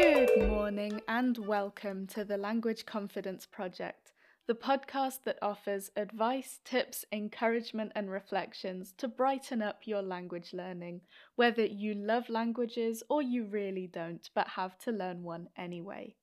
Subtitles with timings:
[0.00, 4.12] Good morning and welcome to the Language Confidence Project,
[4.46, 11.00] the podcast that offers advice, tips, encouragement, and reflections to brighten up your language learning,
[11.34, 16.14] whether you love languages or you really don't but have to learn one anyway.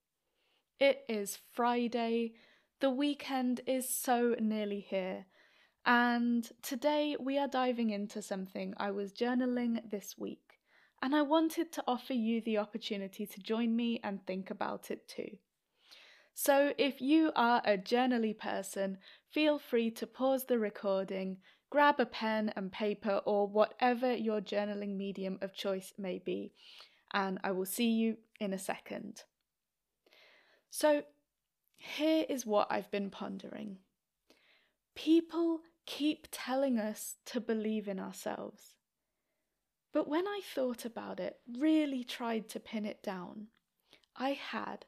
[0.80, 2.36] It is Friday,
[2.80, 5.26] the weekend is so nearly here,
[5.86, 10.45] and today we are diving into something I was journaling this week
[11.06, 15.08] and I wanted to offer you the opportunity to join me and think about it
[15.08, 15.38] too.
[16.34, 18.98] So, if you are a journally person,
[19.30, 21.38] feel free to pause the recording,
[21.70, 26.54] grab a pen and paper, or whatever your journaling medium of choice may be,
[27.14, 29.26] and I will see you in a second.
[30.72, 31.04] So,
[31.76, 33.78] here is what I've been pondering.
[34.96, 38.75] People keep telling us to believe in ourselves.
[39.96, 43.48] But when I thought about it, really tried to pin it down,
[44.18, 44.84] I had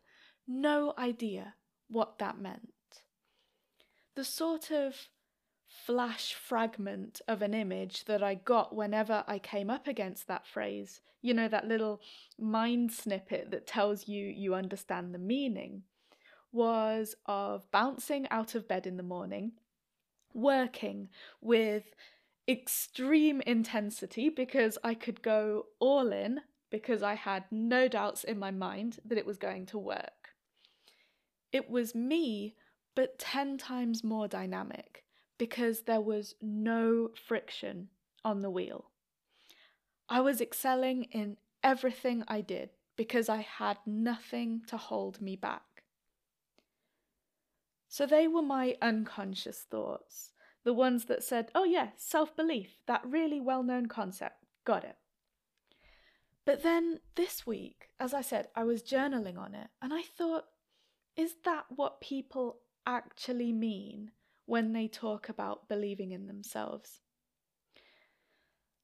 [0.46, 1.54] no idea
[1.88, 2.74] what that meant.
[4.16, 5.08] The sort of
[5.66, 11.00] flash fragment of an image that I got whenever I came up against that phrase,
[11.22, 12.02] you know, that little
[12.38, 15.84] mind snippet that tells you you understand the meaning,
[16.52, 19.54] was of bouncing out of bed in the morning,
[20.34, 21.08] working
[21.40, 21.96] with
[22.48, 28.52] extreme intensity because I could go all in because I had no doubts in my
[28.52, 30.30] mind that it was going to work.
[31.52, 32.56] It was me,
[32.95, 35.04] but 10 times more dynamic
[35.38, 37.89] because there was no friction
[38.23, 38.92] on the wheel.
[40.09, 45.84] I was excelling in everything I did because I had nothing to hold me back.
[47.88, 50.32] So they were my unconscious thoughts
[50.68, 54.98] the ones that said, oh, yeah, self belief, that really well known concept, got it.
[56.44, 60.44] But then this week, as I said, I was journaling on it and I thought,
[61.16, 64.11] is that what people actually mean
[64.45, 66.99] when they talk about believing in themselves?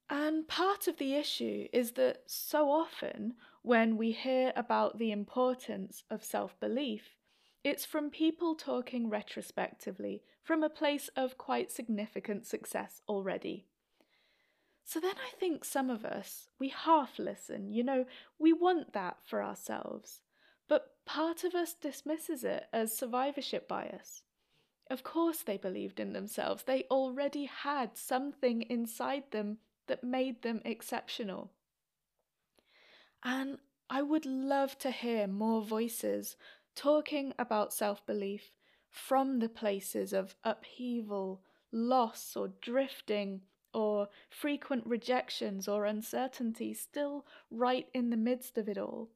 [0.10, 6.06] And part of the issue is that so often when we hear about the importance
[6.10, 7.18] of self belief,
[7.64, 13.66] it's from people talking retrospectively from a place of quite significant success already.
[14.84, 18.06] So then I think some of us, we half listen, you know,
[18.38, 20.20] we want that for ourselves,
[20.68, 24.24] but part of us dismisses it as survivorship bias.
[24.92, 30.62] Of course, they believed in themselves, they already had something inside them that made them
[30.66, 31.52] exceptional.
[33.24, 33.60] And
[33.90, 36.36] I would love to hear more voices
[36.76, 38.52] talking about self belief
[38.90, 41.42] from the places of upheaval,
[41.72, 43.42] loss, or drifting,
[43.74, 49.10] or frequent rejections or uncertainty still right in the midst of it all,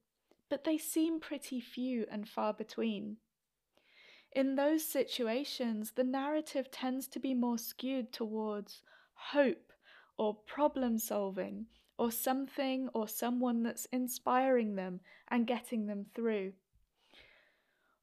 [0.50, 3.18] but they seem pretty few and far between.
[4.32, 8.82] In those situations, the narrative tends to be more skewed towards
[9.14, 9.72] hope
[10.18, 11.68] or problem solving
[11.98, 16.54] or something or someone that's inspiring them and getting them through.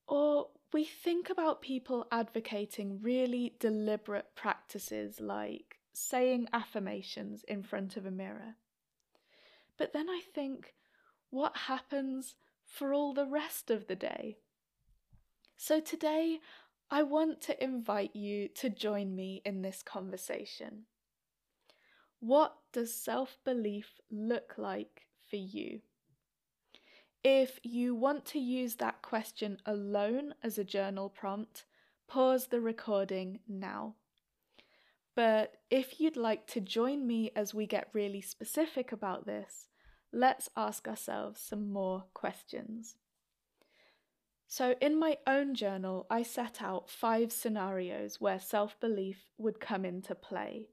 [0.06, 8.04] Or we think about people advocating really deliberate practices like saying affirmations in front of
[8.04, 8.56] a mirror.
[9.78, 10.74] But then I think,
[11.30, 14.36] what happens for all the rest of the day?
[15.56, 16.40] So today,
[16.90, 20.84] I want to invite you to join me in this conversation.
[22.20, 25.80] What does self belief look like for you?
[27.24, 31.64] If you want to use that question alone as a journal prompt,
[32.06, 33.94] pause the recording now.
[35.16, 39.68] But if you'd like to join me as we get really specific about this,
[40.12, 42.96] let's ask ourselves some more questions.
[44.46, 49.86] So, in my own journal, I set out five scenarios where self belief would come
[49.86, 50.68] into play.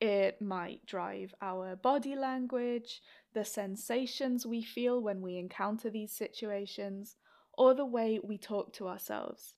[0.00, 3.00] It might drive our body language,
[3.32, 7.16] the sensations we feel when we encounter these situations,
[7.56, 9.54] or the way we talk to ourselves.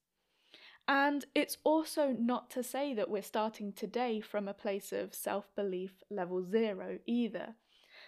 [0.88, 5.53] And it's also not to say that we're starting today from a place of self
[5.56, 7.56] belief level zero either.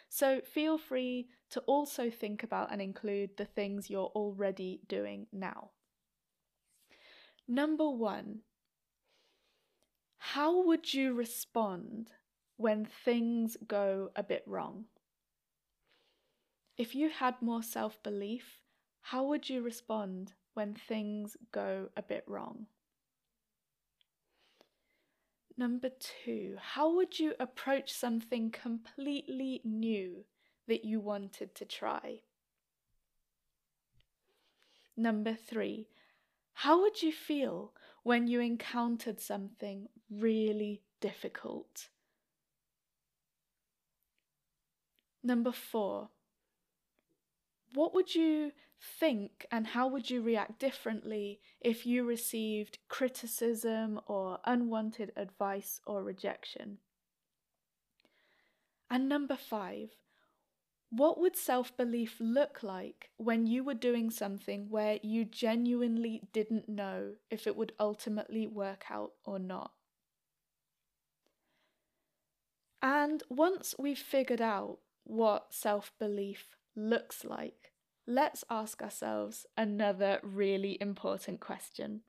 [0.08, 5.70] So feel free to also think about and include the things you're already doing now.
[7.48, 8.40] Number one,
[10.34, 12.10] how would you respond
[12.58, 14.84] when things go a bit wrong?
[16.76, 18.60] If you had more self belief,
[19.00, 22.66] how would you respond when things go a bit wrong?
[25.56, 30.26] Number two, how would you approach something completely new
[30.66, 32.20] that you wanted to try?
[34.94, 35.88] Number three,
[36.62, 37.72] how would you feel
[38.02, 41.88] when you encountered something really difficult?
[45.22, 46.08] Number four,
[47.74, 48.50] what would you
[48.98, 56.02] think and how would you react differently if you received criticism or unwanted advice or
[56.02, 56.78] rejection?
[58.90, 59.90] And number five,
[60.90, 66.68] what would self belief look like when you were doing something where you genuinely didn't
[66.68, 69.72] know if it would ultimately work out or not?
[72.82, 77.72] And once we've figured out what self belief looks like,
[78.06, 82.02] let's ask ourselves another really important question.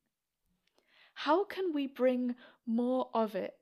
[1.13, 2.35] How can we bring
[2.65, 3.58] more of it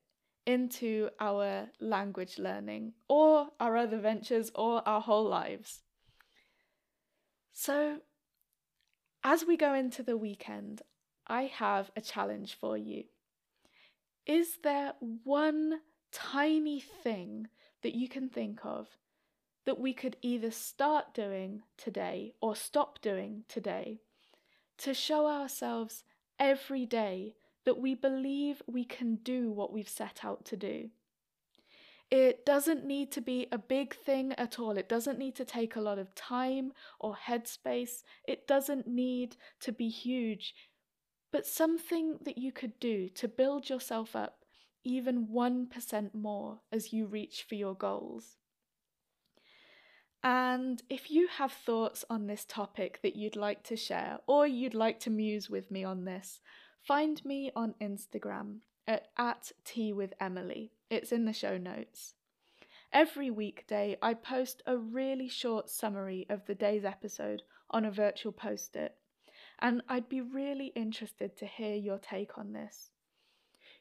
[0.48, 5.82] into our language learning or our other ventures or our whole lives?
[7.54, 7.98] So,
[9.24, 10.82] as we go into the weekend,
[11.28, 13.04] I have a challenge for you.
[14.26, 17.48] Is there one tiny thing
[17.84, 18.88] that you can think of
[19.66, 24.00] that we could either start doing today or stop doing today
[24.78, 26.04] to show ourselves
[26.40, 27.36] every day
[27.68, 30.90] that we believe we can do what we've set out to do.
[32.10, 34.78] It doesn't need to be a big thing at all.
[34.78, 38.04] It doesn't need to take a lot of time or headspace.
[38.26, 40.56] It doesn't need to be huge,
[41.30, 44.46] but something that you could do to build yourself up
[44.86, 48.38] even 1% more as you reach for your goals.
[50.24, 54.74] And if you have thoughts on this topic that you'd like to share, or you'd
[54.74, 56.40] like to muse with me on this,
[56.88, 60.72] find me on Instagram at, at tea with Emily.
[60.90, 62.14] It's in the show notes.
[62.94, 68.32] Every weekday, I post a really short summary of the day's episode on a virtual
[68.32, 68.96] post it,
[69.60, 72.92] and I'd be really interested to hear your take on this.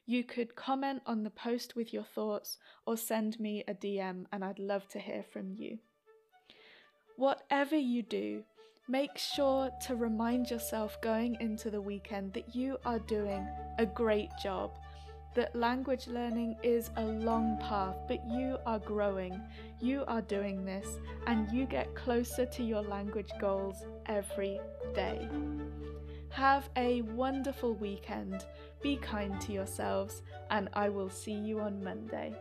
[0.05, 4.43] You could comment on the post with your thoughts or send me a DM, and
[4.43, 5.79] I'd love to hear from you.
[7.15, 8.43] Whatever you do,
[8.89, 13.45] make sure to remind yourself going into the weekend that you are doing
[13.79, 14.71] a great job,
[15.35, 19.39] that language learning is a long path, but you are growing,
[19.81, 20.87] you are doing this,
[21.27, 24.59] and you get closer to your language goals every
[24.95, 25.27] day.
[26.29, 28.45] Have a wonderful weekend,
[28.81, 32.33] be kind to yourselves, and I will see you on Monday.